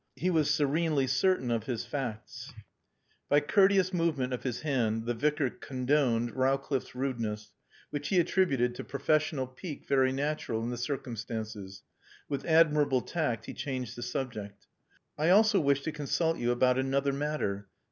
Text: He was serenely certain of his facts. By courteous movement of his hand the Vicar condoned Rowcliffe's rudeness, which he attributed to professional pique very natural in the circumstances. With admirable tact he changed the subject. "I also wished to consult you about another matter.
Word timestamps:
He 0.15 0.31
was 0.31 0.49
serenely 0.51 1.05
certain 1.05 1.51
of 1.51 1.65
his 1.65 1.85
facts. 1.85 2.53
By 3.29 3.39
courteous 3.39 3.93
movement 3.93 4.33
of 4.33 4.41
his 4.41 4.61
hand 4.61 5.05
the 5.05 5.13
Vicar 5.13 5.51
condoned 5.51 6.35
Rowcliffe's 6.35 6.95
rudeness, 6.95 7.51
which 7.91 8.07
he 8.07 8.19
attributed 8.19 8.73
to 8.73 8.83
professional 8.83 9.45
pique 9.45 9.87
very 9.87 10.11
natural 10.11 10.63
in 10.63 10.71
the 10.71 10.77
circumstances. 10.77 11.83
With 12.27 12.45
admirable 12.47 13.01
tact 13.01 13.45
he 13.45 13.53
changed 13.53 13.95
the 13.95 14.01
subject. 14.01 14.65
"I 15.19 15.29
also 15.29 15.59
wished 15.59 15.83
to 15.83 15.91
consult 15.91 16.39
you 16.39 16.49
about 16.51 16.79
another 16.79 17.13
matter. 17.13 17.67